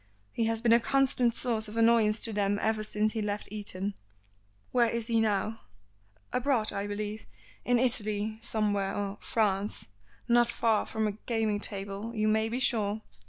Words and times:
He 0.31 0.45
has 0.45 0.63
been 0.63 0.73
a 0.73 0.79
constant 0.79 1.35
source 1.35 1.67
of 1.67 1.77
annoyance 1.77 2.19
to 2.21 2.33
them 2.33 2.57
ever 2.59 2.83
since 2.83 3.13
he 3.13 3.21
left 3.21 3.51
Eton." 3.51 3.93
"Where 4.71 4.89
is 4.89 5.05
he 5.05 5.21
now?" 5.21 5.59
"Abroad, 6.33 6.73
I 6.73 6.87
believe. 6.87 7.27
In 7.65 7.77
Italy, 7.77 8.39
somewhere, 8.41 8.95
or 8.95 9.19
France 9.21 9.89
not 10.27 10.47
far 10.49 10.87
from 10.87 11.05
a 11.05 11.11
gaming 11.27 11.59
table, 11.59 12.15
you 12.15 12.27
may 12.27 12.49
be 12.49 12.57
sure. 12.57 13.03